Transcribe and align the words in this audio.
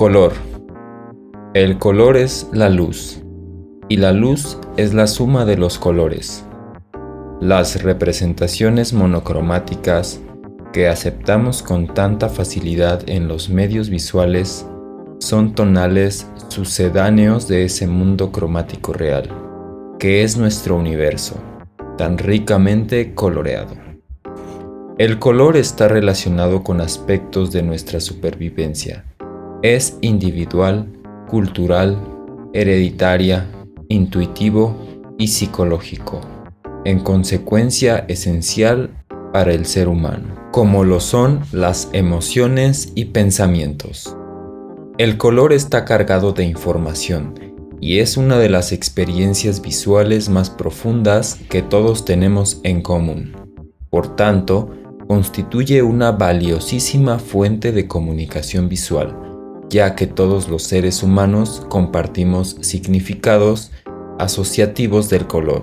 Color. 0.00 0.32
El 1.52 1.78
color 1.78 2.16
es 2.16 2.48
la 2.54 2.70
luz, 2.70 3.20
y 3.90 3.98
la 3.98 4.12
luz 4.12 4.56
es 4.78 4.94
la 4.94 5.06
suma 5.06 5.44
de 5.44 5.58
los 5.58 5.78
colores. 5.78 6.42
Las 7.38 7.82
representaciones 7.82 8.94
monocromáticas 8.94 10.22
que 10.72 10.88
aceptamos 10.88 11.62
con 11.62 11.92
tanta 11.92 12.30
facilidad 12.30 13.02
en 13.10 13.28
los 13.28 13.50
medios 13.50 13.90
visuales 13.90 14.66
son 15.18 15.54
tonales 15.54 16.26
sucedáneos 16.48 17.46
de 17.46 17.66
ese 17.66 17.86
mundo 17.86 18.32
cromático 18.32 18.94
real, 18.94 19.28
que 19.98 20.22
es 20.22 20.38
nuestro 20.38 20.76
universo, 20.78 21.34
tan 21.98 22.16
ricamente 22.16 23.14
coloreado. 23.14 23.74
El 24.96 25.18
color 25.18 25.58
está 25.58 25.88
relacionado 25.88 26.62
con 26.62 26.80
aspectos 26.80 27.52
de 27.52 27.62
nuestra 27.62 28.00
supervivencia. 28.00 29.04
Es 29.62 29.98
individual, 30.00 30.90
cultural, 31.28 31.98
hereditaria, 32.54 33.46
intuitivo 33.88 34.74
y 35.18 35.28
psicológico. 35.28 36.22
En 36.86 37.00
consecuencia 37.00 38.06
esencial 38.08 39.04
para 39.34 39.52
el 39.52 39.66
ser 39.66 39.88
humano, 39.88 40.34
como 40.50 40.82
lo 40.82 40.98
son 40.98 41.40
las 41.52 41.90
emociones 41.92 42.90
y 42.94 43.06
pensamientos. 43.06 44.16
El 44.96 45.18
color 45.18 45.52
está 45.52 45.84
cargado 45.84 46.32
de 46.32 46.44
información 46.44 47.34
y 47.82 47.98
es 47.98 48.16
una 48.16 48.38
de 48.38 48.48
las 48.48 48.72
experiencias 48.72 49.60
visuales 49.60 50.30
más 50.30 50.48
profundas 50.48 51.38
que 51.50 51.60
todos 51.60 52.06
tenemos 52.06 52.60
en 52.62 52.80
común. 52.80 53.36
Por 53.90 54.16
tanto, 54.16 54.70
constituye 55.06 55.82
una 55.82 56.12
valiosísima 56.12 57.18
fuente 57.18 57.72
de 57.72 57.86
comunicación 57.86 58.70
visual, 58.70 59.29
ya 59.70 59.94
que 59.94 60.06
todos 60.06 60.50
los 60.50 60.64
seres 60.64 61.02
humanos 61.02 61.64
compartimos 61.70 62.58
significados 62.60 63.72
asociativos 64.18 65.08
del 65.08 65.26
color, 65.26 65.62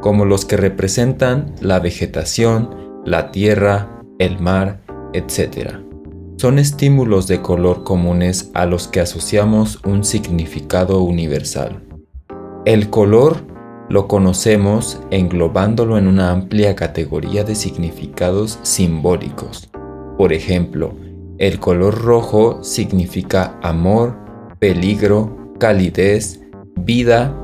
como 0.00 0.24
los 0.24 0.44
que 0.44 0.56
representan 0.56 1.54
la 1.60 1.78
vegetación, 1.78 2.74
la 3.04 3.30
tierra, 3.30 4.02
el 4.18 4.40
mar, 4.40 4.80
etc 5.12 5.88
son 6.38 6.60
estímulos 6.60 7.26
de 7.26 7.42
color 7.42 7.82
comunes 7.82 8.52
a 8.54 8.64
los 8.64 8.86
que 8.86 9.00
asociamos 9.00 9.80
un 9.84 10.04
significado 10.04 11.02
universal. 11.02 11.82
El 12.64 12.90
color 12.90 13.38
lo 13.88 14.06
conocemos 14.06 15.00
englobándolo 15.10 15.98
en 15.98 16.06
una 16.06 16.30
amplia 16.30 16.76
categoría 16.76 17.42
de 17.42 17.56
significados 17.56 18.60
simbólicos. 18.62 19.68
Por 20.16 20.32
ejemplo, 20.32 20.94
el 21.38 21.60
color 21.60 22.02
rojo 22.02 22.62
significa 22.62 23.58
amor, 23.62 24.18
peligro, 24.58 25.54
calidez, 25.58 26.40
vida 26.76 27.34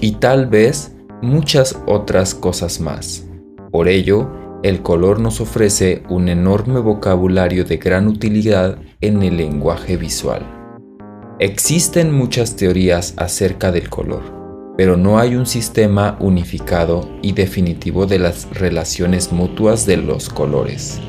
y 0.00 0.12
tal 0.12 0.46
vez 0.46 0.94
muchas 1.22 1.80
otras 1.86 2.34
cosas 2.34 2.80
más. 2.80 3.26
Por 3.72 3.88
ello, 3.88 4.30
el 4.62 4.82
color 4.82 5.18
nos 5.20 5.40
ofrece 5.40 6.02
un 6.08 6.28
enorme 6.28 6.80
vocabulario 6.80 7.64
de 7.64 7.78
gran 7.78 8.06
utilidad 8.06 8.78
en 9.00 9.22
el 9.22 9.36
lenguaje 9.36 9.96
visual. 9.96 10.42
Existen 11.38 12.12
muchas 12.12 12.56
teorías 12.56 13.14
acerca 13.16 13.70
del 13.70 13.88
color, 13.88 14.22
pero 14.76 14.96
no 14.96 15.18
hay 15.18 15.36
un 15.36 15.46
sistema 15.46 16.16
unificado 16.20 17.08
y 17.22 17.32
definitivo 17.32 18.06
de 18.06 18.18
las 18.18 18.50
relaciones 18.50 19.32
mutuas 19.32 19.86
de 19.86 19.96
los 19.96 20.28
colores. 20.28 21.00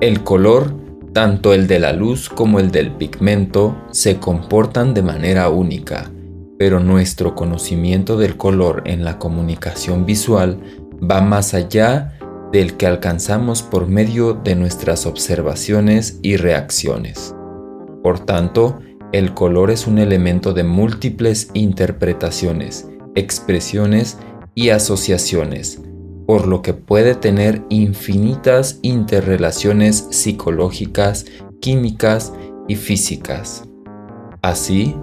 El 0.00 0.24
color, 0.24 0.87
tanto 1.18 1.52
el 1.52 1.66
de 1.66 1.80
la 1.80 1.92
luz 1.92 2.28
como 2.28 2.60
el 2.60 2.70
del 2.70 2.92
pigmento, 2.92 3.76
se 3.90 4.20
comportan 4.20 4.94
de 4.94 5.02
manera 5.02 5.48
única, 5.48 6.12
pero 6.60 6.78
nuestro 6.78 7.34
conocimiento 7.34 8.16
del 8.16 8.36
color 8.36 8.84
en 8.84 9.02
la 9.02 9.18
comunicación 9.18 10.06
visual 10.06 10.60
va 11.02 11.20
más 11.20 11.54
allá 11.54 12.16
del 12.52 12.76
que 12.76 12.86
alcanzamos 12.86 13.64
por 13.64 13.88
medio 13.88 14.32
de 14.32 14.54
nuestras 14.54 15.06
observaciones 15.06 16.20
y 16.22 16.36
reacciones. 16.36 17.34
Por 18.00 18.20
tanto, 18.20 18.78
el 19.10 19.34
color 19.34 19.72
es 19.72 19.88
un 19.88 19.98
elemento 19.98 20.52
de 20.52 20.62
múltiples 20.62 21.50
interpretaciones, 21.52 22.88
expresiones 23.16 24.18
y 24.54 24.68
asociaciones, 24.68 25.82
por 26.28 26.46
lo 26.46 26.60
que 26.60 26.74
puede 26.74 27.14
tener 27.14 27.62
infinitas 27.70 28.80
interrelaciones 28.82 30.08
psicológicas, 30.10 31.24
químicas 31.62 32.34
y 32.68 32.76
físicas. 32.76 33.64
Así, 34.42 34.94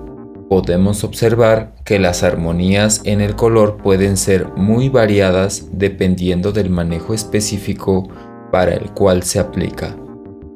podemos 0.52 1.04
observar 1.04 1.74
que 1.84 1.98
las 1.98 2.22
armonías 2.22 3.02
en 3.06 3.22
el 3.22 3.36
color 3.36 3.78
pueden 3.78 4.18
ser 4.18 4.50
muy 4.56 4.90
variadas 4.90 5.70
dependiendo 5.72 6.52
del 6.52 6.70
manejo 6.70 7.16
específico 7.16 8.08
para 8.52 8.76
el 8.76 8.92
cual 8.92 9.24
se 9.24 9.40
aplica. 9.40 9.98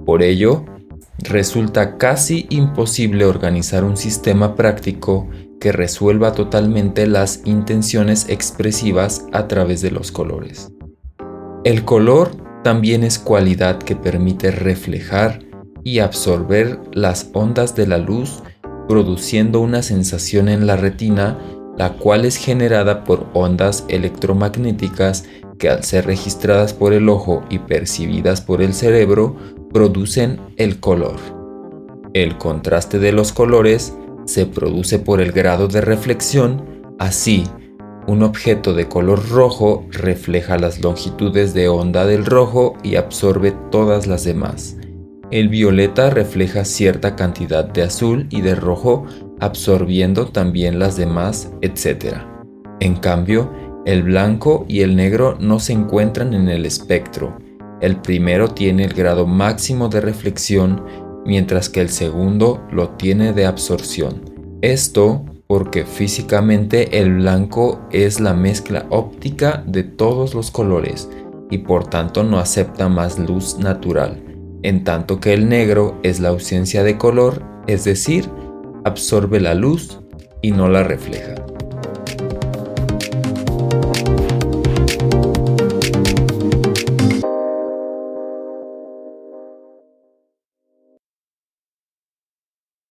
Por 0.06 0.22
ello, 0.22 0.66
resulta 1.18 1.98
casi 1.98 2.46
imposible 2.52 3.26
organizar 3.26 3.84
un 3.84 3.98
sistema 3.98 4.54
práctico 4.54 5.28
que 5.60 5.72
resuelva 5.72 6.34
totalmente 6.34 7.08
las 7.08 7.42
intenciones 7.46 8.28
expresivas 8.30 9.26
a 9.32 9.48
través 9.48 9.82
de 9.82 9.92
los 9.92 10.12
colores. 10.12 10.72
El 11.64 11.84
color 11.86 12.32
también 12.64 13.04
es 13.04 13.20
cualidad 13.20 13.80
que 13.80 13.96
permite 13.96 14.52
reflejar 14.52 15.42
y 15.84 16.00
absorber 16.00 16.80
las 16.94 17.30
ondas 17.34 17.76
de 17.76 17.88
la 17.88 17.98
luz 17.98 18.42
produciendo 18.88 19.60
una 19.60 19.84
sensación 19.84 20.50
en 20.50 20.66
la 20.66 20.76
retina, 20.76 21.38
la 21.78 21.94
cual 21.94 22.26
es 22.26 22.38
generada 22.38 23.04
por 23.04 23.28
ondas 23.34 23.86
electromagnéticas 23.88 25.26
que 25.60 25.70
al 25.70 25.84
ser 25.84 26.06
registradas 26.06 26.74
por 26.74 26.94
el 26.94 27.08
ojo 27.08 27.44
y 27.50 27.60
percibidas 27.60 28.42
por 28.42 28.62
el 28.62 28.74
cerebro, 28.74 29.36
producen 29.72 30.40
el 30.58 30.80
color. 30.80 31.18
El 32.14 32.38
contraste 32.38 32.98
de 32.98 33.12
los 33.12 33.32
colores 33.32 33.94
se 34.30 34.46
produce 34.46 35.00
por 35.00 35.22
el 35.22 35.32
grado 35.32 35.68
de 35.68 35.82
reflexión, 35.82 36.64
así, 37.00 37.46
un 38.06 38.22
objeto 38.22 38.76
de 38.76 38.88
color 38.88 39.28
rojo 39.30 39.88
refleja 39.90 40.60
las 40.60 40.82
longitudes 40.82 41.56
de 41.56 41.68
onda 41.68 42.06
del 42.06 42.26
rojo 42.26 42.76
y 42.84 42.96
absorbe 42.96 43.56
todas 43.72 44.06
las 44.06 44.24
demás. 44.24 44.78
El 45.32 45.50
violeta 45.50 46.12
refleja 46.12 46.64
cierta 46.64 47.16
cantidad 47.16 47.66
de 47.66 47.82
azul 47.82 48.28
y 48.30 48.42
de 48.42 48.54
rojo, 48.54 49.06
absorbiendo 49.40 50.28
también 50.28 50.78
las 50.78 50.96
demás, 50.96 51.52
etc. 51.62 52.18
En 52.80 52.98
cambio, 52.98 53.52
el 53.86 54.04
blanco 54.04 54.64
y 54.68 54.82
el 54.82 54.96
negro 54.96 55.38
no 55.40 55.60
se 55.60 55.74
encuentran 55.74 56.36
en 56.36 56.50
el 56.50 56.68
espectro. 56.68 57.36
El 57.82 57.96
primero 57.98 58.50
tiene 58.50 58.86
el 58.86 58.94
grado 58.94 59.26
máximo 59.26 59.90
de 59.90 60.02
reflexión, 60.02 60.84
mientras 61.26 61.70
que 61.70 61.82
el 61.82 61.90
segundo 61.90 62.62
lo 62.72 62.90
tiene 62.92 63.34
de 63.34 63.46
absorción. 63.46 64.22
Esto 64.62 65.26
porque 65.48 65.86
físicamente 65.86 67.00
el 67.00 67.16
blanco 67.16 67.82
es 67.92 68.20
la 68.20 68.34
mezcla 68.34 68.86
óptica 68.90 69.64
de 69.66 69.84
todos 69.84 70.34
los 70.34 70.52
colores 70.52 71.10
y 71.50 71.60
por 71.60 71.88
tanto 71.88 72.24
no 72.24 72.40
acepta 72.40 72.90
más 72.90 73.18
luz 73.18 73.58
natural 73.58 74.24
en 74.64 74.84
tanto 74.84 75.20
que 75.20 75.34
el 75.34 75.48
negro 75.48 76.00
es 76.04 76.20
la 76.20 76.30
ausencia 76.30 76.84
de 76.84 76.98
color, 76.98 77.44
es 77.68 77.86
decir, 77.86 78.30
absorbe 78.84 79.40
la 79.40 79.54
luz 79.54 80.00
y 80.42 80.52
no 80.52 80.68
la 80.68 80.84
refleja. 80.84 81.39